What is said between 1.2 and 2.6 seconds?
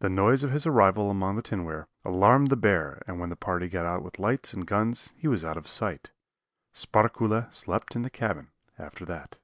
the tinware alarmed the